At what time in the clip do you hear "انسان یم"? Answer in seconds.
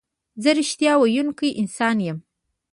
1.61-2.17